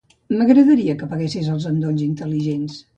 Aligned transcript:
M'agradaria 0.37 0.95
que 1.03 1.07
apaguessis 1.11 1.53
els 1.59 1.71
endolls 1.75 2.05
intel·ligents. 2.11 2.85